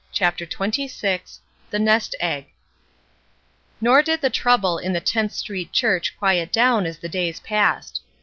CHAPTER 0.11 0.47
XXVI 0.47 1.37
THE 1.69 1.77
''nest 1.77 2.13
egg'' 2.19 2.47
I^OR 3.83 4.03
did 4.03 4.21
the 4.21 4.31
trouble 4.31 4.79
in 4.79 4.93
the 4.93 4.99
10th 4.99 5.33
Street 5.33 5.71
Church 5.71 6.13
L 6.13 6.15
^ 6.15 6.17
quiet 6.17 6.51
down 6.51 6.87
as 6.87 6.97
the 6.97 7.07
days 7.07 7.39
passed. 7.41 8.01